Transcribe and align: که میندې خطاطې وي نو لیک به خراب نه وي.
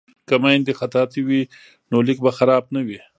که 0.27 0.35
میندې 0.43 0.73
خطاطې 0.79 1.21
وي 1.27 1.41
نو 1.91 1.97
لیک 2.07 2.19
به 2.25 2.31
خراب 2.37 2.63
نه 2.75 2.81
وي. 2.87 2.99